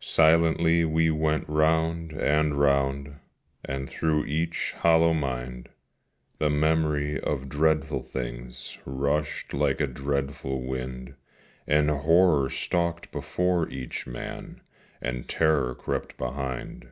Silently 0.00 0.86
we 0.86 1.10
went 1.10 1.46
round 1.50 2.12
and 2.12 2.56
round, 2.56 3.16
And 3.62 3.86
through 3.90 4.24
each 4.24 4.72
hollow 4.72 5.12
mind 5.12 5.68
The 6.38 6.48
Memory 6.48 7.20
of 7.20 7.50
dreadful 7.50 8.00
things 8.00 8.78
Rushed 8.86 9.52
like 9.52 9.82
a 9.82 9.86
dreadful 9.86 10.62
wind, 10.62 11.14
And 11.66 11.90
Horror 11.90 12.48
stalked 12.48 13.12
before 13.12 13.68
each 13.68 14.06
man, 14.06 14.62
And 15.02 15.28
Terror 15.28 15.74
crept 15.74 16.16
behind. 16.16 16.88